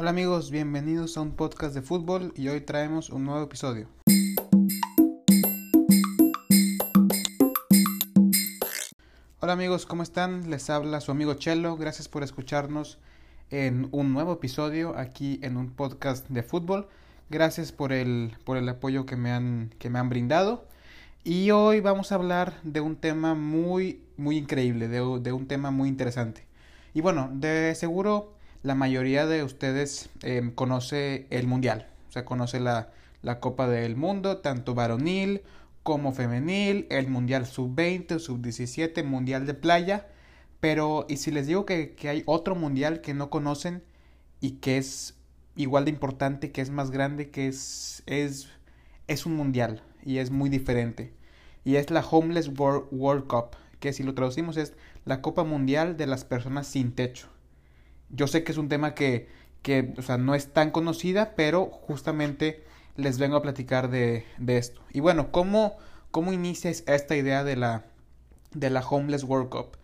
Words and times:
Hola 0.00 0.10
amigos, 0.10 0.52
bienvenidos 0.52 1.16
a 1.16 1.22
un 1.22 1.32
podcast 1.32 1.74
de 1.74 1.82
fútbol 1.82 2.32
y 2.36 2.46
hoy 2.46 2.60
traemos 2.60 3.10
un 3.10 3.24
nuevo 3.24 3.42
episodio. 3.42 3.88
Hola 9.40 9.54
amigos, 9.54 9.86
¿cómo 9.86 10.04
están? 10.04 10.50
Les 10.50 10.70
habla 10.70 11.00
su 11.00 11.10
amigo 11.10 11.34
Chelo, 11.34 11.76
gracias 11.76 12.06
por 12.06 12.22
escucharnos 12.22 13.00
en 13.50 13.88
un 13.90 14.12
nuevo 14.12 14.34
episodio 14.34 14.96
aquí 14.96 15.40
en 15.42 15.56
un 15.56 15.70
podcast 15.70 16.28
de 16.28 16.44
fútbol. 16.44 16.86
Gracias 17.28 17.72
por 17.72 17.92
el, 17.92 18.36
por 18.44 18.56
el 18.56 18.68
apoyo 18.68 19.04
que 19.04 19.16
me, 19.16 19.32
han, 19.32 19.74
que 19.80 19.90
me 19.90 19.98
han 19.98 20.10
brindado. 20.10 20.64
Y 21.24 21.50
hoy 21.50 21.80
vamos 21.80 22.12
a 22.12 22.14
hablar 22.14 22.54
de 22.62 22.80
un 22.80 22.94
tema 22.94 23.34
muy, 23.34 24.04
muy 24.16 24.36
increíble, 24.36 24.86
de, 24.86 25.00
de 25.20 25.32
un 25.32 25.48
tema 25.48 25.72
muy 25.72 25.88
interesante. 25.88 26.46
Y 26.94 27.00
bueno, 27.00 27.30
de 27.32 27.74
seguro 27.74 28.37
la 28.62 28.74
mayoría 28.74 29.26
de 29.26 29.44
ustedes 29.44 30.10
eh, 30.22 30.52
conoce 30.54 31.26
el 31.30 31.46
Mundial, 31.46 31.88
o 32.08 32.12
sea, 32.12 32.24
conoce 32.24 32.60
la, 32.60 32.90
la 33.22 33.40
Copa 33.40 33.68
del 33.68 33.96
Mundo, 33.96 34.38
tanto 34.38 34.74
varonil 34.74 35.42
como 35.82 36.12
femenil, 36.12 36.86
el 36.90 37.08
Mundial 37.08 37.46
sub-20, 37.46 38.18
sub-17, 38.18 39.04
Mundial 39.04 39.46
de 39.46 39.54
playa. 39.54 40.06
Pero, 40.60 41.06
¿y 41.08 41.16
si 41.18 41.30
les 41.30 41.46
digo 41.46 41.64
que, 41.64 41.94
que, 41.94 42.08
hay 42.08 42.22
otro 42.26 42.54
Mundial 42.54 43.00
que 43.00 43.14
no 43.14 43.30
conocen 43.30 43.82
y 44.40 44.52
que 44.52 44.76
es 44.76 45.14
igual 45.56 45.84
de 45.84 45.90
importante, 45.90 46.52
que 46.52 46.60
es 46.60 46.70
más 46.70 46.90
grande, 46.90 47.30
que 47.30 47.48
es, 47.48 48.02
es, 48.06 48.48
es 49.06 49.24
un 49.24 49.34
Mundial 49.34 49.82
y 50.04 50.18
es 50.18 50.30
muy 50.30 50.50
diferente? 50.50 51.12
Y 51.64 51.76
es 51.76 51.90
la 51.90 52.04
Homeless 52.04 52.48
World, 52.48 52.88
World 52.90 53.26
Cup, 53.26 53.56
que 53.80 53.92
si 53.92 54.02
lo 54.02 54.14
traducimos 54.14 54.56
es 54.56 54.74
la 55.04 55.22
Copa 55.22 55.44
Mundial 55.44 55.96
de 55.96 56.06
las 56.06 56.24
Personas 56.24 56.66
Sin 56.66 56.92
Techo. 56.92 57.28
Yo 58.10 58.26
sé 58.26 58.44
que 58.44 58.52
es 58.52 58.58
un 58.58 58.68
tema 58.68 58.94
que, 58.94 59.28
que 59.62 59.94
o 59.98 60.02
sea, 60.02 60.18
no 60.18 60.34
es 60.34 60.52
tan 60.52 60.70
conocida, 60.70 61.34
pero 61.36 61.66
justamente 61.66 62.64
les 62.96 63.18
vengo 63.18 63.36
a 63.36 63.42
platicar 63.42 63.90
de, 63.90 64.24
de 64.38 64.58
esto. 64.58 64.80
Y 64.92 65.00
bueno, 65.00 65.30
¿cómo, 65.30 65.76
cómo 66.10 66.32
inicia 66.32 66.70
esta 66.70 67.16
idea 67.16 67.44
de 67.44 67.56
la, 67.56 67.86
de 68.52 68.70
la 68.70 68.80
Homeless 68.80 69.24
World 69.24 69.50
Cup? 69.50 69.76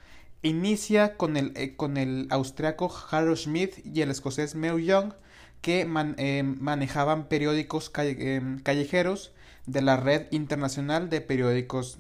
Inicia 0.42 1.16
con 1.16 1.36
el, 1.36 1.52
eh, 1.56 1.74
con 1.76 1.96
el 1.96 2.26
austriaco 2.30 2.94
Harold 3.10 3.38
Schmidt 3.38 3.86
y 3.86 4.02
el 4.02 4.10
escocés 4.10 4.54
Mel 4.54 4.84
Young, 4.84 5.14
que 5.62 5.88
eh, 6.18 6.42
manejaban 6.42 7.28
periódicos 7.28 7.90
eh, 7.96 8.58
callejeros 8.62 9.32
de 9.64 9.80
la 9.80 9.96
red 9.96 10.27
internacional 10.30 11.08
de 11.08 11.22
periódicos 11.22 11.98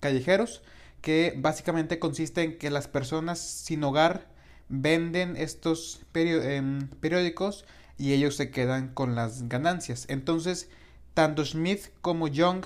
callejeros, 0.00 0.62
que 1.00 1.34
básicamente 1.36 2.00
consiste 2.00 2.42
en 2.42 2.58
que 2.58 2.70
las 2.70 2.88
personas 2.88 3.38
sin 3.38 3.84
hogar 3.84 4.26
venden 4.68 5.36
estos 5.36 6.02
periódicos 6.12 7.64
y 7.96 8.12
ellos 8.12 8.36
se 8.36 8.50
quedan 8.50 8.94
con 8.94 9.14
las 9.14 9.48
ganancias. 9.48 10.06
Entonces, 10.08 10.68
tanto 11.14 11.44
Smith 11.44 11.88
como 12.00 12.28
Young 12.28 12.64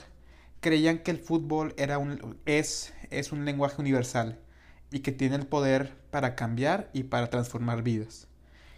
creían 0.60 0.98
que 0.98 1.10
el 1.10 1.18
fútbol 1.18 1.74
era 1.76 1.98
un, 1.98 2.38
es, 2.46 2.92
es 3.10 3.32
un 3.32 3.44
lenguaje 3.44 3.80
universal 3.80 4.38
y 4.90 5.00
que 5.00 5.12
tiene 5.12 5.36
el 5.36 5.46
poder 5.46 5.92
para 6.10 6.34
cambiar 6.34 6.90
y 6.92 7.04
para 7.04 7.30
transformar 7.30 7.82
vidas. 7.82 8.28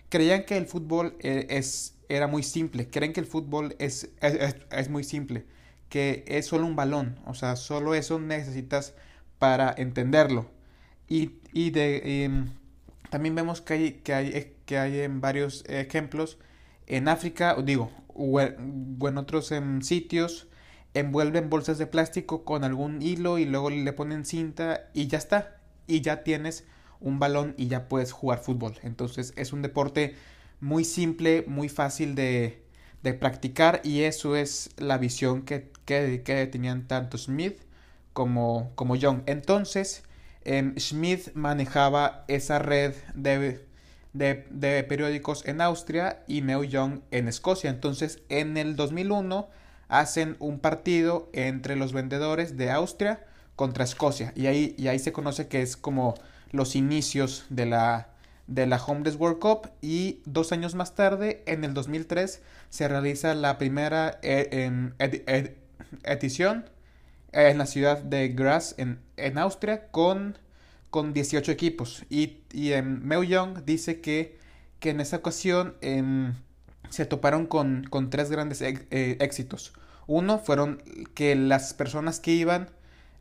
Creían 0.09 0.45
que 0.45 0.57
el 0.57 0.67
fútbol 0.67 1.17
e, 1.21 1.47
es, 1.51 1.97
era 2.09 2.27
muy 2.27 2.43
simple, 2.43 2.89
creen 2.89 3.13
que 3.13 3.21
el 3.21 3.27
fútbol 3.27 3.75
es, 3.79 4.11
es, 4.21 4.57
es 4.71 4.89
muy 4.89 5.03
simple, 5.03 5.45
que 5.89 6.25
es 6.29 6.47
solo 6.47 6.67
un 6.67 6.77
balón, 6.77 7.19
o 7.27 7.35
sea, 7.35 7.57
solo 7.57 7.95
eso 7.95 8.19
necesitas 8.21 8.95
para 9.39 9.75
entenderlo. 9.77 10.51
Y, 11.09 11.33
y 11.53 11.71
de, 11.71 12.01
eh, 12.05 12.45
también 13.15 13.37
vemos 13.37 13.61
que 13.61 13.75
hay, 13.75 13.93
que 13.93 14.13
hay, 14.13 14.27
eh, 14.31 14.57
que 14.67 14.77
hay 14.77 14.99
en 15.03 15.21
varios 15.21 15.65
ejemplos 15.69 16.37
en 16.89 17.07
África, 17.07 17.55
digo, 17.63 17.93
o 18.09 18.41
en 18.41 19.19
otros 19.19 19.53
en 19.53 19.85
sitios, 19.85 20.49
envuelven 20.95 21.49
bolsas 21.49 21.79
de 21.79 21.87
plástico 21.87 22.45
con 22.45 22.65
algún 22.65 23.03
hilo 23.03 23.39
y 23.39 23.45
luego 23.45 23.71
le 23.71 23.93
ponen 23.93 24.25
cinta 24.25 24.91
y 24.95 25.07
ya 25.07 25.19
está. 25.19 25.61
Y 25.87 26.01
ya 26.01 26.25
tienes 26.25 26.65
un 26.99 27.21
balón 27.21 27.55
y 27.57 27.69
ya 27.69 27.89
puedes 27.89 28.11
jugar 28.11 28.41
fútbol. 28.41 28.81
Entonces 28.83 29.33
es 29.37 29.53
un 29.53 29.63
deporte 29.63 30.17
muy 30.59 30.85
simple, 30.85 31.45
muy 31.47 31.69
fácil 31.69 32.17
de, 32.17 32.65
de 33.05 33.15
practicar 33.15 33.81
y 33.85 34.03
eso 34.03 34.35
es 34.35 34.71
la 34.77 34.99
visión 34.99 35.43
que, 35.43 35.71
que, 35.85 36.49
tenían 36.51 36.89
tanto 36.89 37.17
Smith 37.17 37.61
como, 38.13 38.73
como 38.75 38.97
Young. 38.97 39.23
Entonces, 39.27 40.03
Smith 40.79 41.31
manejaba 41.35 42.25
esa 42.29 42.59
red 42.59 42.95
de, 43.15 43.65
de, 44.13 44.85
periódicos 44.85 45.47
en 45.47 45.61
Austria 45.61 46.23
y 46.27 46.43
Neo 46.43 46.65
Young 46.65 47.01
en 47.11 47.29
Escocia. 47.29 47.71
Entonces, 47.71 48.23
en 48.29 48.57
el 48.57 48.77
2001 48.77 49.49
hacen 49.89 50.37
un 50.39 50.59
partido 50.59 51.31
entre 51.33 51.77
los 51.77 51.93
vendedores 51.93 52.57
de 52.57 52.71
Austria 52.71 53.25
contra 53.57 53.85
Escocia. 53.85 54.33
Y 54.37 54.47
ahí, 54.47 54.75
y 54.77 54.89
ahí 54.89 54.99
se 54.99 55.13
conoce 55.13 55.49
que 55.49 55.63
es 55.63 55.77
como 55.77 56.15
los 56.53 56.77
inicios 56.77 57.47
de 57.49 57.67
la, 57.67 58.09
de 58.47 58.67
la 58.67 58.77
Homeless 58.77 59.17
World 59.17 59.39
Cup. 59.39 59.71
Y 59.81 60.21
dos 60.27 60.53
años 60.53 60.75
más 60.75 60.95
tarde, 60.95 61.43
en 61.47 61.65
el 61.65 61.73
2003, 61.73 62.43
se 62.69 62.89
realiza 62.89 63.35
la 63.35 63.57
primera 63.57 64.19
eh, 64.23 64.91
ed, 64.99 65.23
ed, 65.27 65.53
edición 66.03 66.67
en 67.35 67.59
la 67.59 67.67
ciudad 67.67 67.99
de 67.99 68.29
Graz, 68.29 68.75
en, 68.79 69.01
en 69.17 69.39
Austria, 69.39 69.89
con, 69.91 70.39
con 70.91 71.13
18 71.13 71.51
equipos. 71.53 72.05
Y, 72.09 72.39
y 72.53 72.73
eh, 72.73 72.85
Young 73.29 73.65
dice 73.65 74.01
que, 74.01 74.39
que 74.79 74.91
en 74.91 75.01
esa 75.01 75.17
ocasión 75.17 75.75
eh, 75.81 76.33
se 76.91 77.07
toparon 77.07 77.47
con, 77.47 77.85
con 77.91 78.11
tres 78.11 78.31
grandes 78.31 78.63
eh, 78.63 78.77
éxitos. 79.21 79.73
Uno 80.07 80.39
fueron 80.39 80.83
que 81.15 81.35
las 81.35 81.75
personas 81.75 82.21
que 82.21 82.33
iban 82.33 82.71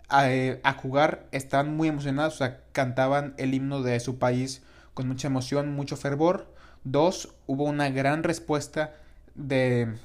a, 0.10 0.30
eh, 0.32 0.60
a, 0.64 0.74
jugar 0.74 1.28
estaban 1.32 1.76
muy 1.76 1.88
emocionadas, 1.88 2.36
o 2.36 2.38
sea, 2.38 2.62
cantaban 2.72 3.34
el 3.38 3.54
himno 3.54 3.82
de 3.82 4.00
su 4.00 4.20
país 4.20 4.62
con 4.94 5.08
mucha 5.08 5.28
emoción, 5.28 5.74
mucho 5.74 5.98
fervor. 5.98 6.54
Dos, 6.84 7.34
hubo 7.48 7.64
una 7.64 7.90
gran 7.90 8.24
respuesta 8.24 8.94
de, 9.36 9.96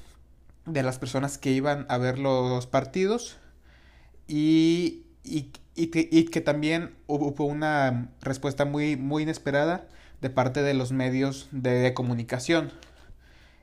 de 0.65 0.83
las 0.83 0.97
personas 0.97 1.37
que 1.37 1.51
iban 1.51 1.85
a 1.89 1.97
ver 1.97 2.17
los 2.17 2.65
partidos 2.65 3.37
y, 4.29 5.07
y, 5.23 5.51
y, 5.75 5.87
que, 5.87 6.07
y, 6.11 6.25
que, 6.25 6.39
también 6.39 6.95
hubo 7.07 7.45
una 7.45 8.11
respuesta 8.21 8.63
muy, 8.63 8.95
muy 8.95 9.23
inesperada 9.23 9.87
de 10.21 10.29
parte 10.29 10.61
de 10.61 10.75
los 10.75 10.91
medios 10.91 11.49
de, 11.51 11.93
comunicación. 11.95 12.71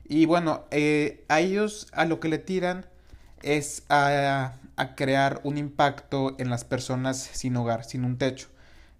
Y 0.09 0.25
bueno, 0.25 0.65
eh, 0.71 1.23
a 1.29 1.39
ellos 1.39 1.87
a 1.93 2.05
lo 2.05 2.19
que 2.19 2.27
le 2.27 2.37
tiran 2.37 2.85
es 3.43 3.83
a, 3.87 4.55
a, 4.75 4.95
crear 4.95 5.39
un 5.43 5.57
impacto 5.57 6.35
en 6.37 6.49
las 6.49 6.65
personas 6.65 7.17
sin 7.17 7.55
hogar, 7.55 7.85
sin 7.85 8.03
un 8.03 8.17
techo, 8.17 8.49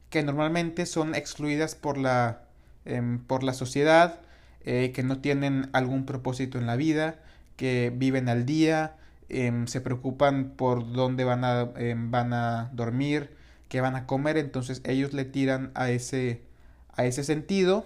que 0.09 0.23
normalmente 0.23 0.85
son 0.85 1.15
excluidas 1.15 1.75
por 1.75 1.97
la, 1.97 2.43
eh, 2.85 3.19
por 3.27 3.43
la 3.43 3.53
sociedad, 3.53 4.21
eh, 4.63 4.93
que 4.93 5.03
no 5.03 5.19
tienen 5.19 5.69
algún 5.73 6.05
propósito 6.05 6.59
en 6.59 6.65
la 6.65 6.77
vida, 6.77 7.19
que 7.57 7.91
viven 7.93 8.29
al 8.29 8.45
día, 8.45 8.95
eh, 9.29 9.51
se 9.67 9.81
preocupan 9.81 10.53
por 10.55 10.91
dónde 10.91 11.23
van 11.23 11.43
a, 11.43 11.71
eh, 11.77 11.95
van 11.97 12.33
a 12.33 12.69
dormir, 12.73 13.31
qué 13.69 13.81
van 13.81 13.95
a 13.95 14.05
comer, 14.05 14.37
entonces 14.37 14.81
ellos 14.85 15.13
le 15.13 15.25
tiran 15.25 15.71
a 15.75 15.89
ese, 15.89 16.41
a 16.93 17.05
ese 17.05 17.23
sentido. 17.23 17.85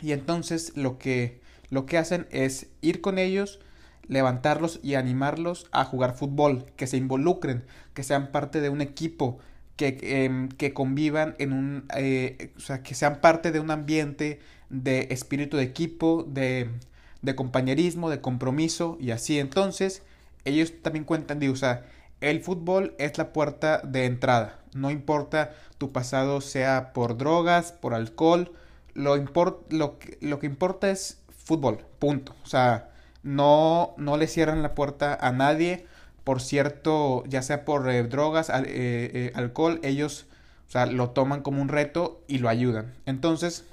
Y 0.00 0.12
entonces 0.12 0.76
lo 0.76 0.98
que, 0.98 1.40
lo 1.70 1.86
que 1.86 1.98
hacen 1.98 2.26
es 2.30 2.68
ir 2.80 3.00
con 3.00 3.18
ellos, 3.18 3.60
levantarlos 4.08 4.80
y 4.82 4.94
animarlos 4.94 5.66
a 5.72 5.84
jugar 5.84 6.16
fútbol, 6.16 6.66
que 6.76 6.86
se 6.86 6.96
involucren, 6.96 7.64
que 7.94 8.02
sean 8.02 8.32
parte 8.32 8.60
de 8.60 8.68
un 8.68 8.80
equipo, 8.80 9.38
que, 9.76 9.98
eh, 10.02 10.48
que 10.58 10.74
convivan 10.74 11.34
en 11.38 11.52
un, 11.52 11.84
eh, 11.96 12.52
o 12.56 12.60
sea, 12.60 12.82
que 12.82 12.94
sean 12.94 13.20
parte 13.20 13.52
de 13.52 13.60
un 13.60 13.70
ambiente 13.70 14.40
de 14.70 15.08
espíritu 15.10 15.56
de 15.56 15.64
equipo, 15.64 16.24
de, 16.28 16.70
de 17.22 17.34
compañerismo, 17.34 18.10
de 18.10 18.20
compromiso 18.20 18.96
y 19.00 19.10
así. 19.10 19.38
Entonces 19.38 20.02
ellos 20.44 20.72
también 20.82 21.04
cuentan 21.04 21.38
de, 21.38 21.50
o 21.50 21.56
sea, 21.56 21.86
el 22.20 22.40
fútbol 22.42 22.94
es 22.98 23.18
la 23.18 23.32
puerta 23.32 23.78
de 23.84 24.06
entrada. 24.06 24.58
No 24.74 24.90
importa 24.90 25.52
tu 25.78 25.92
pasado 25.92 26.40
sea 26.40 26.92
por 26.92 27.16
drogas, 27.16 27.72
por 27.72 27.94
alcohol, 27.94 28.52
lo, 28.94 29.16
import, 29.16 29.72
lo, 29.72 29.98
lo 30.20 30.38
que 30.38 30.46
importa 30.46 30.90
es 30.90 31.18
fútbol, 31.44 31.78
punto. 31.98 32.34
O 32.44 32.46
sea, 32.46 32.90
no, 33.22 33.94
no 33.96 34.16
le 34.16 34.26
cierran 34.26 34.62
la 34.62 34.74
puerta 34.74 35.18
a 35.20 35.32
nadie 35.32 35.86
por 36.24 36.40
cierto, 36.40 37.24
ya 37.26 37.42
sea 37.42 37.64
por 37.64 37.88
eh, 37.90 38.02
drogas, 38.04 38.48
eh, 38.50 38.62
eh, 38.66 39.32
alcohol, 39.34 39.80
ellos, 39.82 40.26
o 40.68 40.70
sea, 40.70 40.86
lo 40.86 41.10
toman 41.10 41.42
como 41.42 41.60
un 41.60 41.68
reto 41.68 42.22
y 42.28 42.38
lo 42.38 42.48
ayudan. 42.48 42.94
Entonces, 43.06 43.64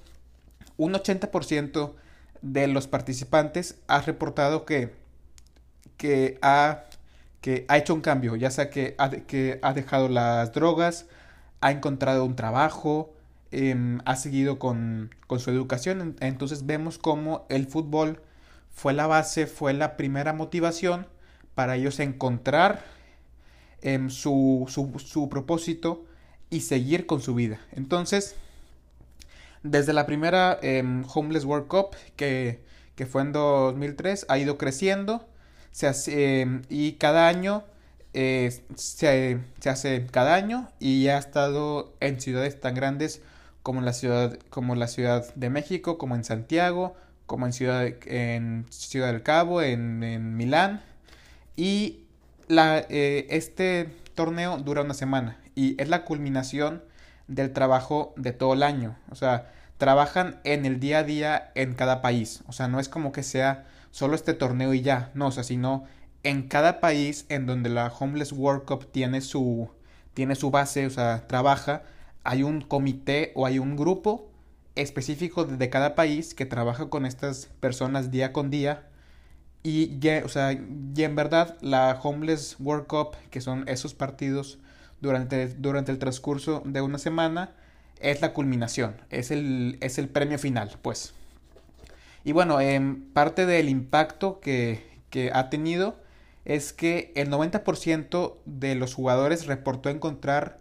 un 0.77 0.93
80% 0.93 1.93
de 2.41 2.67
los 2.67 2.87
participantes 2.87 3.77
ha 3.87 4.01
reportado 4.01 4.65
que 4.65 4.95
que 5.99 6.39
ha, 6.41 6.85
que 7.41 7.65
ha 7.67 7.77
hecho 7.77 7.93
un 7.93 8.01
cambio, 8.01 8.35
ya 8.37 8.49
sea 8.49 8.69
que 8.71 8.95
ha, 8.97 9.11
que 9.11 9.59
ha 9.61 9.73
dejado 9.73 10.07
las 10.07 10.53
drogas, 10.53 11.05
ha 11.61 11.71
encontrado 11.71 12.25
un 12.25 12.35
trabajo, 12.37 13.13
em, 13.51 13.99
ha 14.05 14.15
seguido 14.15 14.59
con, 14.59 15.13
con, 15.27 15.39
su 15.39 15.51
educación. 15.51 16.15
Entonces 16.21 16.65
vemos 16.65 16.97
cómo 16.97 17.45
el 17.49 17.67
fútbol 17.67 18.21
fue 18.71 18.93
la 18.93 19.07
base, 19.07 19.45
fue 19.45 19.73
la 19.73 19.97
primera 19.97 20.33
motivación 20.33 21.05
para 21.53 21.75
ellos 21.75 21.99
encontrar 21.99 22.85
em, 23.81 24.09
su, 24.09 24.65
su, 24.69 24.97
su 24.99 25.27
propósito 25.27 26.05
y 26.49 26.61
seguir 26.61 27.05
con 27.07 27.21
su 27.21 27.35
vida. 27.35 27.59
Entonces, 27.73 28.35
desde 29.63 29.91
la 29.91 30.05
primera 30.05 30.57
em, 30.61 31.03
Homeless 31.13 31.43
World 31.43 31.67
Cup, 31.67 31.95
que, 32.15 32.63
que, 32.95 33.05
fue 33.05 33.21
en 33.21 33.33
2003, 33.33 34.27
ha 34.29 34.37
ido 34.37 34.57
creciendo 34.57 35.27
se 35.71 35.87
hace, 35.87 36.41
em, 36.41 36.63
y 36.69 36.93
cada 36.93 37.27
año 37.27 37.63
eh, 38.13 38.51
se, 38.75 39.39
se, 39.59 39.69
hace 39.69 40.07
cada 40.07 40.35
año 40.35 40.69
y 40.79 41.07
ha 41.07 41.17
estado 41.17 41.93
en 41.99 42.19
ciudades 42.19 42.59
tan 42.59 42.73
grandes 42.75 43.21
como 43.63 43.81
la 43.81 43.93
ciudad, 43.93 44.39
como 44.49 44.75
la 44.75 44.87
ciudad 44.87 45.33
de 45.35 45.49
México, 45.49 45.97
como 45.97 46.15
en 46.15 46.23
Santiago, 46.23 46.95
como 47.25 47.45
en 47.45 47.53
Ciudad, 47.53 47.87
en 48.07 48.65
ciudad 48.69 49.11
del 49.11 49.21
Cabo, 49.21 49.61
en, 49.61 50.03
en 50.03 50.35
Milán. 50.35 50.81
Y 51.55 51.99
la, 52.47 52.79
eh, 52.89 53.27
este 53.29 53.89
torneo 54.15 54.57
dura 54.57 54.81
una 54.81 54.93
semana 54.95 55.37
y 55.55 55.79
es 55.81 55.87
la 55.89 56.03
culminación 56.03 56.83
del 57.27 57.53
trabajo 57.53 58.13
de 58.17 58.33
todo 58.33 58.53
el 58.53 58.63
año. 58.63 58.97
O 59.11 59.15
sea, 59.15 59.51
trabajan 59.77 60.39
en 60.43 60.65
el 60.65 60.79
día 60.79 60.99
a 60.99 61.03
día 61.03 61.51
en 61.55 61.75
cada 61.75 62.01
país. 62.01 62.41
O 62.47 62.51
sea, 62.51 62.67
no 62.67 62.79
es 62.79 62.89
como 62.89 63.11
que 63.11 63.23
sea 63.23 63.67
solo 63.91 64.15
este 64.15 64.33
torneo 64.33 64.73
y 64.73 64.81
ya. 64.81 65.11
No, 65.13 65.27
o 65.27 65.31
sea, 65.31 65.43
sino 65.43 65.85
en 66.23 66.47
cada 66.47 66.79
país 66.79 67.25
en 67.29 67.45
donde 67.45 67.69
la 67.69 67.87
Homeless 67.87 68.31
World 68.31 68.65
Cup 68.65 68.91
tiene 68.91 69.21
su, 69.21 69.69
tiene 70.13 70.35
su 70.35 70.51
base, 70.51 70.85
o 70.85 70.89
sea, 70.89 71.27
trabaja, 71.27 71.83
hay 72.23 72.43
un 72.43 72.61
comité 72.61 73.31
o 73.35 73.45
hay 73.45 73.59
un 73.59 73.75
grupo 73.75 74.29
específico 74.75 75.45
de 75.45 75.69
cada 75.69 75.95
país 75.95 76.33
que 76.33 76.45
trabaja 76.45 76.89
con 76.89 77.05
estas 77.05 77.47
personas 77.59 78.11
día 78.11 78.33
con 78.33 78.49
día. 78.49 78.85
Y, 79.61 79.99
o 80.23 80.29
sea, 80.29 80.51
en 80.51 81.15
verdad 81.15 81.57
la 81.61 81.99
Homeless 82.01 82.55
World 82.59 82.87
Cup, 82.87 83.15
que 83.29 83.41
son 83.41 83.67
esos 83.67 83.93
partidos 83.93 84.59
durante, 85.01 85.47
durante 85.49 85.91
el 85.91 85.99
transcurso 85.99 86.63
de 86.65 86.81
una 86.81 86.97
semana, 86.97 87.51
es 87.99 88.21
la 88.21 88.33
culminación, 88.33 88.95
es 89.09 89.31
el, 89.31 89.77
es 89.81 89.97
el 89.97 90.07
premio 90.07 90.39
final, 90.39 90.77
pues. 90.81 91.13
Y 92.23 92.31
bueno, 92.31 92.59
en 92.61 93.03
parte 93.11 93.45
del 93.45 93.69
impacto 93.69 94.39
que, 94.39 94.83
que 95.09 95.31
ha 95.33 95.49
tenido 95.49 95.95
es 96.45 96.73
que 96.73 97.11
el 97.15 97.29
90% 97.29 98.35
de 98.45 98.75
los 98.75 98.93
jugadores 98.93 99.45
reportó 99.45 99.89
encontrar 99.89 100.59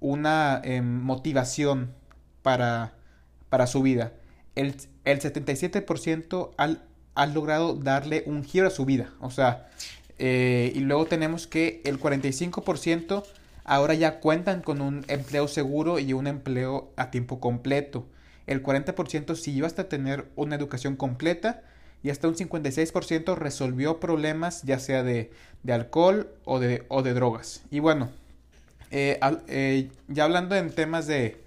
una 0.00 0.60
em, 0.64 0.84
motivación 0.84 1.94
para, 2.42 2.94
para, 3.48 3.66
su 3.66 3.82
vida. 3.82 4.12
El, 4.54 4.74
el 5.04 5.20
77% 5.20 6.50
ha 7.14 7.26
logrado 7.26 7.74
darle 7.74 8.22
un 8.26 8.44
giro 8.44 8.66
a 8.66 8.70
su 8.70 8.84
vida. 8.84 9.10
O 9.20 9.30
sea, 9.30 9.68
eh, 10.18 10.72
y 10.74 10.80
luego 10.80 11.06
tenemos 11.06 11.46
que 11.46 11.80
el 11.84 11.98
45% 11.98 13.24
ahora 13.64 13.94
ya 13.94 14.20
cuentan 14.20 14.62
con 14.62 14.80
un 14.80 15.04
empleo 15.08 15.48
seguro 15.48 15.98
y 15.98 16.12
un 16.12 16.26
empleo 16.26 16.92
a 16.96 17.10
tiempo 17.10 17.40
completo. 17.40 18.06
El 18.50 18.64
40% 18.64 19.36
siguió 19.36 19.64
hasta 19.64 19.88
tener 19.88 20.26
una 20.34 20.56
educación 20.56 20.96
completa 20.96 21.62
y 22.02 22.10
hasta 22.10 22.26
un 22.26 22.34
56% 22.34 23.36
resolvió 23.36 24.00
problemas 24.00 24.62
ya 24.64 24.80
sea 24.80 25.04
de, 25.04 25.30
de 25.62 25.72
alcohol 25.72 26.34
o 26.44 26.58
de, 26.58 26.84
o 26.88 27.04
de, 27.04 27.14
drogas. 27.14 27.62
Y 27.70 27.78
bueno, 27.78 28.10
eh, 28.90 29.20
eh, 29.46 29.88
ya 30.08 30.24
hablando 30.24 30.56
en 30.56 30.74
temas 30.74 31.06
de, 31.06 31.40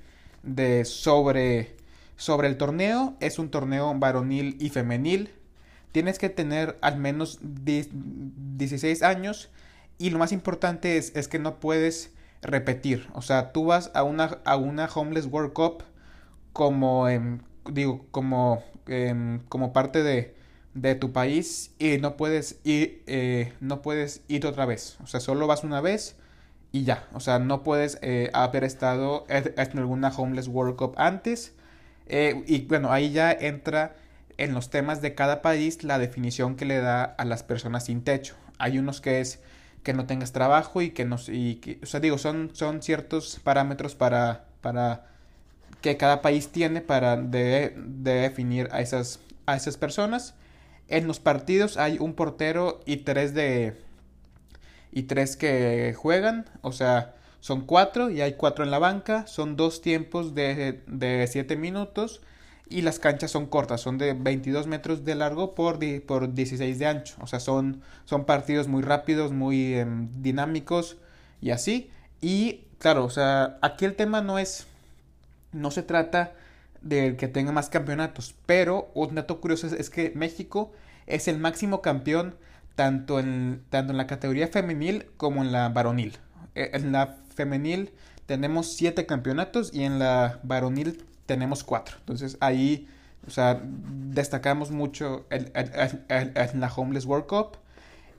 de 0.44 0.86
sobre, 0.86 1.76
sobre 2.16 2.48
el 2.48 2.56
torneo, 2.56 3.18
es 3.20 3.38
un 3.38 3.50
torneo 3.50 3.94
varonil 4.00 4.56
y 4.62 4.70
femenil. 4.70 5.30
Tienes 5.92 6.20
que 6.20 6.30
tener 6.30 6.78
al 6.80 7.00
menos 7.00 7.40
16 7.42 9.04
años 9.04 9.50
y 9.98 10.10
lo 10.10 10.20
más 10.20 10.32
importante 10.32 10.96
es, 10.96 11.14
es, 11.18 11.28
que 11.28 11.38
no 11.38 11.60
puedes 11.60 12.12
repetir. 12.42 13.10
O 13.14 13.22
sea, 13.22 13.52
tú 13.52 13.66
vas 13.66 13.92
a 13.94 14.04
una, 14.04 14.40
a 14.46 14.56
una 14.56 14.86
Homeless 14.86 15.26
World 15.26 15.52
Cup 15.52 15.84
como, 16.54 17.08
digo, 17.72 18.06
como, 18.12 18.64
como 19.50 19.74
parte 19.74 20.04
de, 20.04 20.36
de 20.74 20.96
tu 20.96 21.12
país 21.12 21.74
y 21.80 21.98
no 21.98 22.18
puedes 22.18 22.60
ir, 22.64 23.04
eh, 23.08 23.54
no 23.60 23.82
puedes 23.82 24.24
ir 24.28 24.46
otra 24.46 24.66
vez. 24.66 24.98
O 25.04 25.08
sea, 25.08 25.20
solo 25.20 25.48
vas 25.48 25.64
una 25.64 25.82
vez 25.82 26.16
y 26.72 26.84
ya. 26.84 27.08
O 27.14 27.20
sea, 27.20 27.40
no 27.40 27.64
puedes 27.64 28.00
eh, 28.02 28.30
haber 28.34 28.64
estado 28.64 29.26
en 29.30 29.78
alguna 29.80 30.10
Homeless 30.10 30.48
World 30.48 30.76
Cup 30.76 30.96
antes. 30.98 31.54
Eh, 32.08 32.44
y 32.48 32.62
bueno, 32.66 32.92
ahí 32.92 33.12
ya 33.12 33.32
entra 33.32 33.96
en 34.38 34.54
los 34.54 34.70
temas 34.70 35.02
de 35.02 35.16
cada 35.16 35.42
país 35.42 35.84
la 35.84 36.00
definición 36.00 36.56
que 36.56 36.66
le 36.66 36.80
da 36.80 37.04
a 37.04 37.26
las 37.26 37.44
personas 37.44 37.86
sin 37.86 38.04
techo. 38.04 38.36
Hay 38.58 38.80
unos 38.80 39.02
que 39.02 39.22
es 39.22 39.42
que 39.84 39.94
no 39.94 40.06
tengas 40.06 40.32
trabajo 40.32 40.82
y 40.82 40.92
que 40.92 41.06
no 41.06 41.16
o 41.16 41.86
sea, 41.86 42.00
digo, 42.00 42.18
son, 42.18 42.52
son 42.54 42.82
ciertos 42.82 43.40
parámetros 43.44 43.96
para, 43.96 44.46
para 44.62 45.12
que 45.83 45.97
cada 45.97 46.21
país 46.21 46.47
tiene 46.47 46.80
para 46.80 47.18
de, 47.18 47.75
de 47.75 48.13
definir 48.13 48.69
a 48.71 48.81
esas, 48.81 49.19
a 49.45 49.57
esas 49.57 49.75
personas. 49.77 50.33
En 50.88 51.07
los 51.07 51.19
partidos 51.19 51.75
hay 51.77 51.97
un 52.00 52.13
portero 52.13 52.80
y 52.85 52.97
tres 52.97 53.33
de. 53.33 53.75
y 54.94 55.03
tres 55.03 55.35
que 55.35 55.94
juegan. 55.95 56.45
O 56.62 56.71
sea, 56.71 57.15
son 57.41 57.65
cuatro 57.65 58.09
y 58.09 58.21
hay 58.21 58.33
cuatro 58.35 58.63
en 58.63 58.71
la 58.71 58.80
banca. 58.80 59.27
Son 59.27 59.57
dos 59.57 59.81
tiempos 59.81 60.33
de, 60.33 60.81
de 60.88 61.27
siete 61.27 61.57
minutos. 61.57 62.21
Y 62.69 62.81
las 62.81 62.97
canchas 63.00 63.30
son 63.30 63.45
cortas, 63.47 63.81
son 63.81 63.97
de 63.97 64.13
22 64.13 64.68
metros 64.68 65.03
de 65.03 65.15
largo 65.15 65.53
por, 65.53 65.80
por 66.06 66.33
16 66.33 66.80
de 66.80 66.85
ancho. 66.88 67.15
O 67.21 67.27
sea, 67.27 67.41
son, 67.41 67.81
son 68.06 68.25
partidos 68.25 68.69
muy 68.69 68.81
rápidos, 68.81 69.33
muy 69.33 69.75
em, 69.75 70.09
dinámicos 70.21 70.95
y 71.41 71.51
así. 71.51 71.91
Y 72.21 72.62
claro, 72.80 73.03
o 73.03 73.09
sea, 73.09 73.57
aquí 73.62 73.83
el 73.83 73.95
tema 73.95 74.21
no 74.21 74.39
es. 74.39 74.65
No 75.54 75.72
se 75.72 75.84
trata 75.84 76.34
del 76.84 77.16
que 77.16 77.28
tenga 77.28 77.52
más 77.52 77.70
campeonatos. 77.70 78.36
Pero 78.46 78.92
un 78.94 79.16
dato 79.16 79.40
curioso 79.40 79.68
es, 79.68 79.90
que 79.90 80.12
México 80.16 80.72
es 81.08 81.28
el 81.28 81.40
máximo 81.40 81.82
campeón 81.82 82.36
tanto 82.76 83.20
en, 83.20 83.64
tanto 83.70 83.92
en 83.92 83.98
la 83.98 84.08
categoría 84.08 84.48
femenil 84.48 85.08
como 85.18 85.42
en 85.42 85.52
la 85.52 85.70
varonil. 85.70 86.18
E, 86.56 86.72
en 86.74 86.92
la 86.92 87.18
femenil 87.36 87.92
tenemos 88.26 88.74
siete 88.74 89.06
campeonatos 89.06 89.74
y 89.74 89.84
en 89.84 90.00
la 90.00 90.40
varonil 90.44 91.04
tenemos 91.26 91.64
cuatro. 91.64 91.98
Entonces 92.00 92.38
ahí, 92.40 92.88
o 93.28 93.32
sea, 93.32 93.62
destacamos 93.64 94.72
mucho 94.72 95.26
en 95.30 96.60
la 96.60 96.74
Homeless 96.76 97.06
World 97.06 97.28
Cup. 97.28 97.57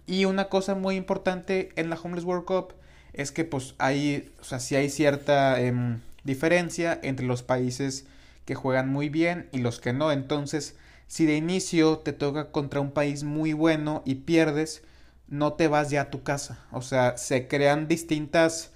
Y 0.06 0.26
una 0.26 0.48
cosa 0.48 0.74
muy 0.74 0.96
importante 0.96 1.70
en 1.76 1.88
la 1.88 1.96
Homeless 1.96 2.24
World 2.24 2.44
Cup 2.44 2.74
es 3.14 3.32
que 3.32 3.44
pues 3.44 3.74
hay, 3.78 4.32
o 4.40 4.44
sea, 4.44 4.60
sí 4.60 4.76
hay 4.76 4.90
cierta 4.90 5.60
em, 5.60 6.00
diferencia 6.24 6.98
entre 7.02 7.26
los 7.26 7.42
países 7.42 8.06
que 8.44 8.54
juegan 8.54 8.88
muy 8.88 9.08
bien 9.08 9.48
y 9.52 9.58
los 9.58 9.80
que 9.80 9.92
no. 9.92 10.12
Entonces, 10.12 10.76
si 11.06 11.26
de 11.26 11.36
inicio 11.36 11.98
te 11.98 12.12
toca 12.12 12.50
contra 12.50 12.80
un 12.80 12.90
país 12.90 13.24
muy 13.24 13.52
bueno 13.52 14.02
y 14.04 14.16
pierdes, 14.16 14.82
no 15.28 15.54
te 15.54 15.68
vas 15.68 15.90
ya 15.90 16.02
a 16.02 16.10
tu 16.10 16.22
casa. 16.22 16.58
O 16.70 16.82
sea, 16.82 17.16
se 17.16 17.48
crean 17.48 17.88
distintas, 17.88 18.72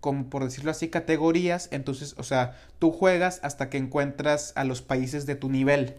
como 0.00 0.28
por 0.28 0.44
decirlo 0.44 0.70
así, 0.70 0.88
categorías. 0.88 1.68
Entonces, 1.72 2.14
o 2.18 2.22
sea, 2.22 2.58
tú 2.78 2.90
juegas 2.92 3.40
hasta 3.42 3.70
que 3.70 3.78
encuentras 3.78 4.52
a 4.56 4.64
los 4.64 4.82
países 4.82 5.26
de 5.26 5.36
tu 5.36 5.48
nivel 5.50 5.96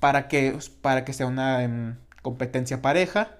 para 0.00 0.28
que, 0.28 0.56
para 0.80 1.04
que 1.04 1.12
sea 1.12 1.26
una 1.26 1.62
em, 1.62 1.96
competencia 2.22 2.82
pareja. 2.82 3.36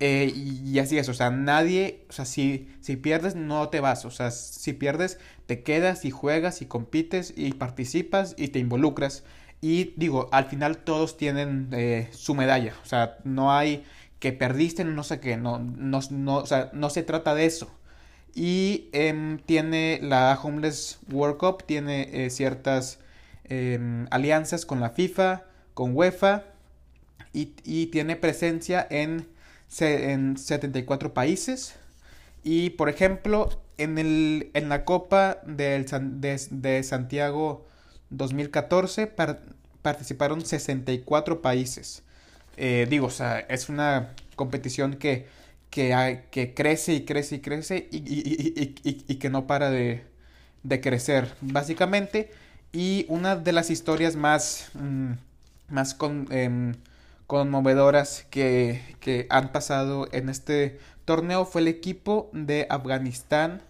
Eh, 0.00 0.32
y, 0.34 0.78
así 0.80 0.98
es, 0.98 1.08
o 1.08 1.14
sea, 1.14 1.30
nadie, 1.30 2.04
o 2.08 2.12
sea, 2.12 2.24
si, 2.24 2.68
si 2.80 2.96
pierdes, 2.96 3.36
no 3.36 3.68
te 3.68 3.80
vas, 3.80 4.04
o 4.04 4.10
sea, 4.10 4.30
si 4.30 4.72
pierdes, 4.72 5.18
te 5.46 5.62
quedas 5.62 6.04
y 6.04 6.10
juegas 6.10 6.62
y 6.62 6.66
compites 6.66 7.32
y 7.36 7.52
participas 7.52 8.34
y 8.36 8.48
te 8.48 8.58
involucras. 8.58 9.24
Y 9.60 9.94
digo, 9.96 10.28
al 10.32 10.46
final 10.46 10.78
todos 10.78 11.16
tienen 11.16 11.68
eh, 11.72 12.08
su 12.12 12.34
medalla, 12.34 12.74
o 12.82 12.86
sea, 12.86 13.18
no 13.24 13.52
hay 13.52 13.84
que 14.18 14.32
perdiste, 14.32 14.84
no 14.84 15.02
sé 15.04 15.20
qué, 15.20 15.36
no, 15.36 15.58
no, 15.58 16.00
no, 16.10 16.36
o 16.36 16.46
sea, 16.46 16.70
no 16.72 16.90
se 16.90 17.02
trata 17.02 17.34
de 17.34 17.46
eso. 17.46 17.70
Y 18.34 18.88
em, 18.92 19.38
tiene 19.38 20.00
la 20.02 20.38
Homeless 20.42 20.98
World 21.10 21.38
Cup, 21.38 21.64
tiene 21.64 22.26
eh, 22.26 22.30
ciertas 22.30 22.98
em, 23.44 24.06
alianzas 24.10 24.66
con 24.66 24.80
la 24.80 24.90
FIFA, 24.90 25.44
con 25.74 25.94
UEFA, 25.96 26.44
y, 27.32 27.54
y 27.64 27.86
tiene 27.86 28.16
presencia 28.16 28.86
en 28.90 29.26
en 29.82 30.36
74 30.36 31.14
países. 31.14 31.74
Y 32.42 32.70
por 32.70 32.88
ejemplo, 32.88 33.48
en, 33.78 33.98
el, 33.98 34.50
en 34.54 34.68
la 34.68 34.84
Copa 34.84 35.38
del, 35.46 35.86
de, 35.86 36.82
Santiago 36.82 37.66
2014 38.10 39.12
participaron 39.82 40.44
64 40.44 41.42
países. 41.42 42.02
Eh, 42.56 42.86
digo, 42.88 43.06
o 43.06 43.10
sea, 43.10 43.40
es 43.40 43.68
una 43.68 44.14
competición 44.36 44.94
que, 44.94 45.26
que, 45.70 46.24
que 46.30 46.54
crece 46.54 46.94
y 46.94 47.04
crece 47.04 47.36
y 47.36 47.40
crece 47.40 47.88
y, 47.90 47.98
y, 47.98 48.74
y, 48.84 49.04
y 49.08 49.14
que 49.16 49.30
no 49.30 49.46
para 49.46 49.70
de, 49.70 50.04
de, 50.62 50.80
crecer, 50.80 51.34
básicamente. 51.40 52.30
Y 52.72 53.06
una 53.08 53.36
de 53.36 53.52
las 53.52 53.70
historias 53.70 54.16
más, 54.16 54.70
mm, 54.74 55.12
más 55.68 55.96
em, 56.30 56.74
conmovedoras 57.26 58.26
que, 58.30 58.96
que 59.00 59.26
han 59.30 59.52
pasado 59.52 60.08
en 60.12 60.28
este 60.28 60.78
torneo 61.04 61.44
fue 61.44 61.62
el 61.62 61.68
equipo 61.68 62.30
de 62.32 62.66
Afganistán 62.70 63.62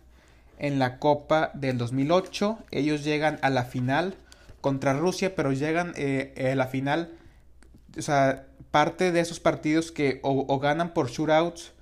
en 0.59 0.79
la 0.79 0.99
Copa 0.99 1.51
del 1.55 1.79
2008. 1.79 2.59
Ellos 2.71 3.05
llegan 3.05 3.39
a 3.43 3.51
la 3.51 3.65
final 3.65 4.17
contra 4.61 4.95
Rusia, 4.95 5.35
pero 5.37 5.53
llegan 5.53 5.93
eh, 5.97 6.51
a 6.51 6.55
la 6.55 6.69
final, 6.69 7.13
o 7.99 8.03
sea, 8.03 8.47
parte 8.71 9.13
de 9.13 9.21
esos 9.21 9.39
partidos 9.39 9.93
que 9.93 10.21
o, 10.23 10.59
ganan 10.59 10.95
por 10.95 11.11
shootouts 11.11 11.73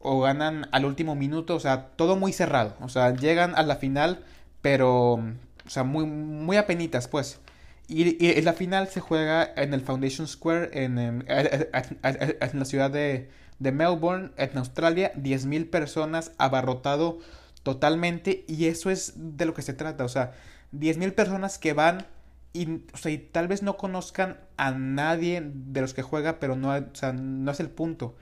o 0.00 0.20
ganan 0.20 0.68
al 0.72 0.84
último 0.84 1.14
minuto, 1.14 1.54
o 1.54 1.60
sea, 1.60 1.90
todo 1.96 2.16
muy 2.16 2.32
cerrado, 2.32 2.74
o 2.80 2.88
sea, 2.88 3.14
llegan 3.14 3.54
a 3.54 3.62
la 3.62 3.76
final, 3.76 4.24
pero, 4.60 5.12
o 5.14 5.70
sea, 5.70 5.84
muy, 5.84 6.04
muy 6.06 6.56
apenitas, 6.56 7.08
pues. 7.08 7.40
Y, 7.86 8.24
y, 8.24 8.40
la 8.40 8.54
final 8.54 8.88
se 8.88 9.00
juega 9.00 9.52
en 9.56 9.74
el 9.74 9.82
Foundation 9.82 10.26
Square 10.26 10.70
en, 10.72 11.24
la 11.26 12.64
ciudad 12.64 12.90
de, 12.90 13.28
de, 13.58 13.72
Melbourne, 13.72 14.30
en 14.36 14.56
Australia. 14.56 15.12
10.000 15.14 15.68
personas 15.68 16.32
abarrotado 16.38 17.18
totalmente. 17.62 18.44
Y 18.48 18.66
eso 18.66 18.90
es 18.90 19.12
de 19.16 19.44
lo 19.44 19.54
que 19.54 19.62
se 19.62 19.74
trata. 19.74 20.04
O 20.04 20.08
sea, 20.08 20.32
10.000 20.72 21.12
personas 21.12 21.58
que 21.58 21.74
van 21.74 22.06
y, 22.54 22.82
o 22.92 22.96
sea, 22.96 23.10
y 23.10 23.18
tal 23.18 23.48
vez 23.48 23.62
no 23.62 23.76
conozcan 23.76 24.38
a 24.56 24.70
nadie 24.70 25.42
de 25.44 25.80
los 25.80 25.92
que 25.92 26.02
juega, 26.02 26.38
pero 26.38 26.54
no, 26.54 26.70
o 26.70 26.94
sea, 26.94 27.12
no 27.12 27.50
es 27.50 27.58
el 27.58 27.68
punto. 27.68 28.14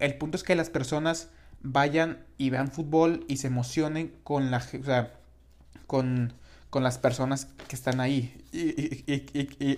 El 0.00 0.18
punto 0.18 0.36
es 0.36 0.42
que 0.42 0.56
las 0.56 0.70
personas 0.70 1.30
vayan 1.62 2.18
y 2.36 2.50
vean 2.50 2.70
fútbol 2.70 3.24
y 3.28 3.36
se 3.38 3.46
emocionen 3.46 4.12
con 4.24 4.50
la, 4.50 4.58
o 4.58 4.84
sea, 4.84 5.14
con, 5.86 6.32
con 6.76 6.82
las 6.82 6.98
personas 6.98 7.48
que 7.68 7.74
están 7.74 8.00
ahí 8.00 8.34
y, 8.52 8.66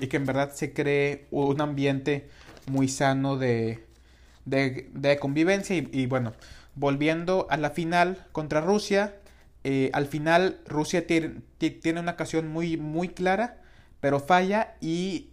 que 0.09 0.17
en 0.17 0.27
verdad 0.27 0.51
se 0.53 0.73
cree 0.73 1.29
un 1.31 1.61
ambiente 1.61 2.29
muy 2.67 2.89
sano 2.89 3.37
de, 3.37 3.87
de, 4.45 5.19
convivencia 5.21 5.77
y, 5.77 6.07
bueno, 6.07 6.33
volviendo 6.75 7.47
a 7.51 7.57
la 7.57 7.71
final 7.71 8.27
contra 8.33 8.61
Rusia, 8.61 9.15
eh, 9.63 9.91
al 9.93 10.07
final 10.07 10.59
Rusia 10.67 11.07
tiene, 11.07 11.43
tiene 11.59 12.01
una 12.01 12.11
ocasión 12.11 12.49
muy, 12.49 12.77
muy 12.77 13.11
clara 13.11 13.59
pero 14.01 14.19
falla 14.19 14.75
y, 14.81 15.31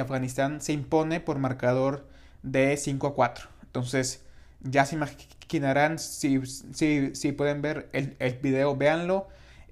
Afganistán 0.00 0.62
se 0.62 0.72
impone 0.72 1.20
por 1.20 1.38
marcador 1.38 2.06
de 2.42 2.74
5 2.78 3.06
a 3.06 3.14
4. 3.14 3.48
Entonces, 3.64 4.22
ya 4.62 4.86
se 4.86 4.96
imaginarán, 4.96 5.98
si, 5.98 6.40
si, 6.46 7.14
si 7.14 7.32
pueden 7.32 7.60
ver 7.60 7.90
el, 7.92 8.16
el, 8.18 8.38
video, 8.38 8.74
véanlo. 8.74 9.28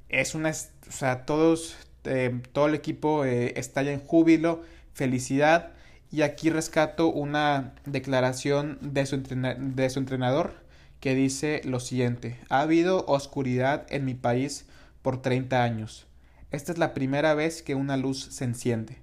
Es 0.08 0.34
una, 0.34 0.50
o 0.50 0.92
sea, 0.92 1.24
todos, 1.26 1.76
eh, 2.04 2.40
todo 2.52 2.66
el 2.66 2.74
equipo 2.74 3.24
eh, 3.24 3.54
estalla 3.56 3.92
en 3.92 4.00
júbilo, 4.00 4.62
felicidad. 4.94 5.72
Y 6.10 6.22
aquí 6.22 6.50
rescato 6.50 7.08
una 7.08 7.74
declaración 7.84 8.78
de 8.80 9.04
su, 9.06 9.22
de 9.22 9.90
su 9.90 9.98
entrenador 9.98 10.54
que 11.00 11.14
dice 11.14 11.60
lo 11.64 11.80
siguiente. 11.80 12.38
Ha 12.48 12.60
habido 12.62 13.04
oscuridad 13.06 13.86
en 13.90 14.04
mi 14.04 14.14
país 14.14 14.66
por 15.02 15.20
30 15.20 15.62
años 15.62 16.08
esta 16.50 16.72
es 16.72 16.78
la 16.78 16.94
primera 16.94 17.34
vez 17.34 17.62
que 17.62 17.74
una 17.74 17.96
luz 17.96 18.28
se 18.30 18.44
enciende. 18.44 18.98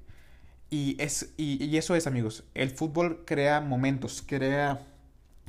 Y, 0.70 0.96
es, 1.00 1.34
y, 1.38 1.78
eso 1.78 1.96
es, 1.96 2.08
amigos. 2.08 2.44
El 2.54 2.72
fútbol 2.72 3.24
crea 3.26 3.62
momentos, 3.62 4.24
crea, 4.26 4.82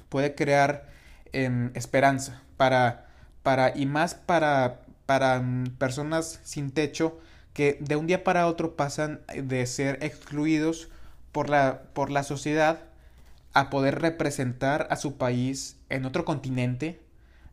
puede 0.08 0.34
crear 0.34 0.88
em, 1.32 1.70
esperanza 1.74 2.42
para, 2.56 3.06
para, 3.42 3.76
y 3.76 3.86
más 3.86 4.14
para, 4.14 4.82
para 5.06 5.40
mm, 5.40 5.76
personas 5.78 6.40
sin 6.44 6.70
techo 6.70 7.18
que 7.54 7.78
de 7.80 7.96
un 7.96 8.06
día 8.06 8.22
para 8.24 8.46
otro 8.46 8.76
pasan 8.76 9.20
de 9.34 9.64
ser 9.66 9.98
excluidos 10.02 10.88
por 11.32 11.48
la, 11.48 11.82
por 11.94 12.10
la 12.10 12.22
sociedad 12.22 12.80
a 13.54 13.70
poder 13.70 14.00
representar 14.00 14.86
a 14.90 14.96
su 14.96 15.16
país 15.16 15.78
en 15.88 16.04
otro 16.04 16.26
continente, 16.26 17.00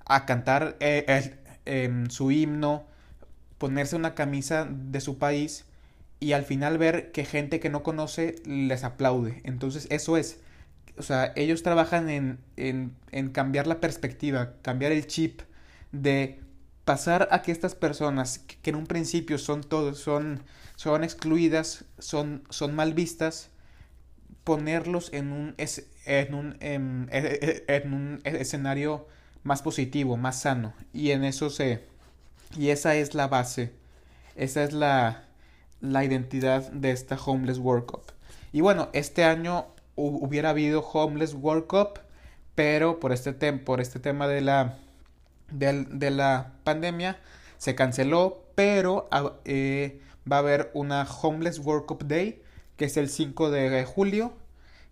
a 0.05 0.25
cantar 0.25 0.75
eh, 0.81 2.03
su 2.09 2.31
himno, 2.31 2.83
ponerse 3.57 3.95
una 3.95 4.13
camisa 4.13 4.67
de 4.69 4.99
su 4.99 5.17
país 5.17 5.65
y 6.19 6.33
al 6.33 6.43
final 6.43 6.77
ver 6.77 7.13
que 7.13 7.23
gente 7.23 7.61
que 7.61 7.69
no 7.69 7.83
conoce 7.83 8.35
les 8.45 8.83
aplaude. 8.83 9.41
Entonces 9.45 9.87
eso 9.89 10.17
es, 10.17 10.39
o 10.97 11.03
sea, 11.03 11.31
ellos 11.37 11.63
trabajan 11.63 12.09
en, 12.09 12.39
en, 12.57 12.93
en 13.11 13.29
cambiar 13.29 13.67
la 13.67 13.79
perspectiva, 13.79 14.53
cambiar 14.61 14.91
el 14.91 15.07
chip 15.07 15.41
de 15.93 16.42
pasar 16.85 17.27
a 17.31 17.41
que 17.41 17.51
estas 17.51 17.75
personas 17.75 18.39
que 18.39 18.69
en 18.69 18.75
un 18.75 18.87
principio 18.87 19.37
son 19.37 19.61
todos 19.61 19.99
son 19.99 20.43
son 20.75 21.03
excluidas 21.03 21.85
son 21.99 22.43
son 22.49 22.75
mal 22.75 22.93
vistas 22.93 23.49
ponerlos 24.43 25.11
en 25.13 25.31
un 25.31 25.55
en 26.05 26.33
un 26.33 26.57
en, 26.59 27.09
en 27.11 27.93
un 27.93 28.21
escenario 28.23 29.07
más 29.43 29.61
positivo 29.61 30.17
más 30.17 30.41
sano 30.41 30.73
y 30.91 31.11
en 31.11 31.23
eso 31.23 31.49
se 31.49 31.93
y 32.57 32.69
esa 32.69 32.95
es 32.95 33.15
la 33.15 33.27
base, 33.27 33.71
esa 34.35 34.63
es 34.63 34.73
la, 34.73 35.23
la 35.81 36.03
identidad 36.05 36.71
de 36.71 36.91
esta 36.91 37.15
Homeless 37.15 37.57
World 37.57 37.85
Cup. 37.85 38.03
Y 38.51 38.61
bueno, 38.61 38.89
este 38.93 39.23
año 39.23 39.67
hubiera 39.95 40.51
habido 40.51 40.81
Homeless 40.81 41.33
World 41.33 41.65
Cup, 41.65 41.99
pero 42.53 42.99
por 42.99 43.11
este, 43.11 43.33
por 43.53 43.81
este 43.81 43.99
tema 43.99 44.27
de 44.27 44.41
la, 44.41 44.77
de, 45.53 46.11
la 46.11 46.53
pandemia 46.63 47.17
se 47.57 47.75
canceló, 47.75 48.43
pero 48.55 49.07
ah, 49.11 49.33
eh, 49.45 50.01
va 50.29 50.37
a 50.37 50.39
haber 50.39 50.71
una 50.73 51.03
Homeless 51.03 51.59
World 51.59 51.85
Cup 51.85 52.05
Day, 52.05 52.41
que 52.77 52.85
es 52.85 52.97
el 52.97 53.09
5 53.09 53.51
de 53.51 53.85
julio, 53.85 54.33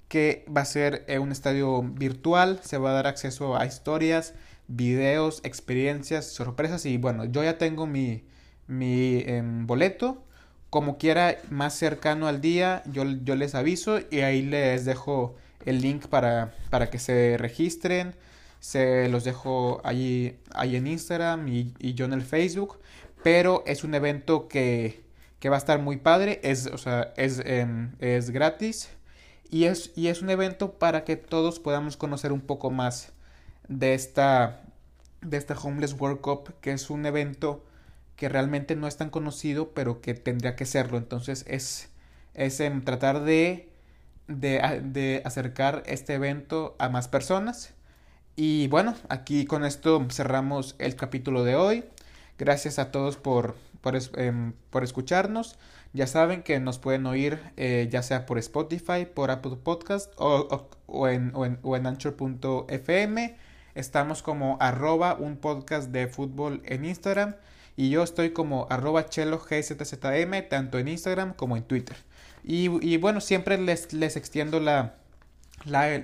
que 0.08 0.46
va 0.56 0.62
a 0.62 0.65
ser 0.65 1.06
en 1.08 1.22
un 1.22 1.32
estadio 1.32 1.82
virtual, 1.84 2.60
se 2.63 2.77
va 2.77 2.91
a 2.91 2.94
dar 2.94 3.08
acceso 3.08 3.56
a 3.56 3.65
historias, 3.65 4.34
videos, 4.68 5.39
experiencias, 5.44 6.25
sorpresas 6.27 6.86
y 6.86 6.98
bueno, 6.98 7.25
yo 7.25 7.44
ya 7.44 7.58
tengo 7.58 7.88
mi, 7.88 8.25
mi 8.68 9.24
em, 9.25 9.65
boleto. 9.68 10.24
Como 10.70 10.98
quiera, 10.98 11.38
más 11.50 11.75
cercano 11.75 12.27
al 12.27 12.41
día, 12.41 12.84
yo, 12.91 13.03
yo, 13.03 13.36
les 13.36 13.56
aviso 13.56 14.00
y 14.10 14.20
ahí 14.20 14.41
les 14.41 14.86
dejo 14.86 15.36
el 15.65 15.82
link 15.82 16.08
para, 16.08 16.53
para 16.70 16.89
que 16.89 17.00
se 17.00 17.38
registren. 17.38 18.13
Se 18.62 19.10
los 19.10 19.25
dejo 19.25 19.82
ahí, 19.84 20.39
ahí 20.53 20.77
en 20.77 20.88
Instagram 20.88 21.50
y, 21.50 21.74
y, 21.80 21.94
yo 21.96 22.06
en 22.06 22.13
el 22.13 22.22
Facebook. 22.22 22.80
Pero 23.24 23.63
es 23.68 23.84
un 23.84 23.94
evento 23.96 24.48
que, 24.48 25.03
que 25.39 25.50
va 25.50 25.58
a 25.58 25.60
estar 25.60 25.80
muy 25.80 25.98
padre. 25.98 26.39
Es, 26.44 26.68
o 26.68 26.77
sea, 26.77 27.13
es, 27.18 27.41
em, 27.44 27.91
es 28.00 28.30
gratis. 28.30 28.89
Y 29.50 29.65
es, 29.65 29.91
y 29.96 30.08
es 30.08 30.22
un 30.22 30.30
evento 30.30 30.74
para 30.80 31.03
que 31.03 31.18
todos 31.18 31.60
podamos 31.60 31.98
conocer 31.98 32.32
un 32.32 32.41
poco 32.41 32.72
más 32.72 33.12
de 33.68 33.94
esta, 33.96 34.62
de 35.22 35.38
esta 35.38 35.56
Homeless 35.56 35.94
World 36.00 36.22
Cup, 36.22 36.53
que 36.62 36.72
es 36.72 36.89
un 36.89 37.06
evento 37.06 37.65
que 38.15 38.30
realmente 38.30 38.75
no 38.75 38.88
es 38.88 38.98
tan 38.98 39.10
conocido, 39.10 39.72
pero 39.74 40.00
que 40.01 40.13
tendría 40.13 40.56
que 40.56 40.65
serlo. 40.65 40.98
Entonces 40.98 41.44
es, 41.48 41.89
es 42.36 42.60
en 42.60 42.86
tratar 42.86 43.24
de, 43.24 43.70
de, 44.27 44.82
de 44.84 45.24
acercar 45.25 45.84
este 45.88 46.13
evento 46.13 46.75
a 46.80 46.89
más 46.89 47.08
personas. 47.08 47.74
Y 48.43 48.67
bueno, 48.69 48.95
aquí 49.07 49.45
con 49.45 49.63
esto 49.63 50.03
cerramos 50.10 50.74
el 50.79 50.95
capítulo 50.95 51.43
de 51.43 51.55
hoy. 51.55 51.83
Gracias 52.39 52.79
a 52.79 52.89
todos 52.89 53.15
por, 53.15 53.55
em, 54.15 54.53
por 54.71 54.83
escucharnos. 54.83 55.60
Ya 55.93 56.07
saben 56.07 56.41
que 56.41 56.60
nos 56.60 56.79
pueden 56.79 57.05
oír 57.05 57.39
eh, 57.55 57.88
ya 57.91 58.01
sea 58.01 58.25
por 58.25 58.39
Spotify, 58.39 59.05
por 59.05 59.29
Apple 59.29 59.57
Podcast 59.63 60.12
o, 60.17 60.67
o, 60.88 61.07
en, 61.07 61.31
o 61.36 61.45
en, 61.45 61.60
o 61.62 61.77
en 61.77 61.86
Anchor.fm. 61.86 63.38
Estamos 63.75 64.24
como 64.24 64.57
arroba 64.60 65.13
un 65.13 65.38
podcast 65.38 65.91
de 65.91 66.07
fútbol 66.07 66.63
en 66.65 66.83
Instagram. 66.86 67.36
Y 67.77 67.91
yo 67.91 68.01
estoy 68.01 68.31
como 68.31 68.65
arroba 68.71 69.05
chelo 69.05 69.38
gzzm, 69.38 70.50
tanto 70.50 70.79
en 70.79 70.88
Instagram 70.88 71.36
como 71.36 71.57
en 71.57 71.63
Twitter. 71.63 71.98
Y, 72.43 72.69
y 72.83 72.98
bueno, 72.98 73.21
siempre 73.21 73.60
les, 73.60 73.93
les 73.93 74.15
extiendo 74.15 74.60
la, 74.60 74.95
la, 75.65 76.01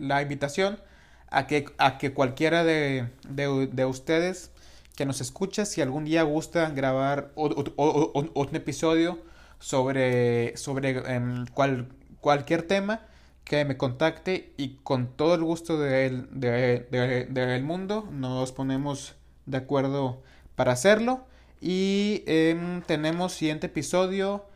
la, 0.00 0.22
invitación 0.22 0.80
a 1.30 1.46
que, 1.46 1.66
a 1.78 1.98
que 1.98 2.12
cualquiera 2.12 2.64
de, 2.64 3.08
de, 3.28 3.68
de 3.72 3.84
ustedes 3.84 4.50
que 4.96 5.06
nos 5.06 5.20
escucha, 5.20 5.66
si 5.66 5.82
algún 5.82 6.06
día 6.06 6.22
gusta 6.22 6.70
grabar 6.70 7.30
un 7.36 8.48
episodio 8.54 9.18
sobre, 9.58 10.56
sobre 10.56 11.14
em, 11.14 11.46
cual, 11.46 11.88
cualquier 12.20 12.62
tema, 12.62 13.02
que 13.44 13.64
me 13.64 13.76
contacte 13.76 14.52
y 14.56 14.78
con 14.82 15.06
todo 15.14 15.34
el 15.36 15.44
gusto 15.44 15.78
del 15.78 16.28
de, 16.32 17.62
mundo 17.62 18.08
nos 18.10 18.50
ponemos 18.52 19.14
de 19.44 19.58
acuerdo 19.58 20.22
para 20.56 20.72
hacerlo. 20.72 21.26
Y 21.60 22.24
em, 22.26 22.82
tenemos 22.82 23.34
siguiente 23.34 23.66
episodio. 23.66 24.46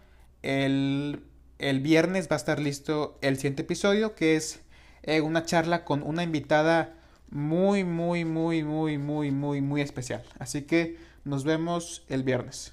El, 0.43 1.23
el, 1.59 1.81
viernes 1.81 2.29
va 2.29 2.35
a 2.35 2.39
estar 2.39 2.59
listo 2.59 3.19
el 3.21 3.37
siguiente 3.37 3.63
episodio 3.63 4.15
que 4.15 4.37
es 4.37 4.61
eh, 5.03 5.21
una 5.21 5.45
charla 5.45 5.85
con 5.85 6.03
una 6.03 6.23
invitada 6.23 6.95
muy, 7.31 7.85
muy, 7.85 8.25
muy, 8.25 8.63
muy, 8.65 8.99
muy, 8.99 9.31
muy, 9.31 9.61
muy 9.61 9.81
especial. 9.81 10.23
Así 10.39 10.63
que 10.63 10.99
nos 11.25 11.45
vemos 11.45 12.05
el 12.09 12.23
viernes. 12.23 12.73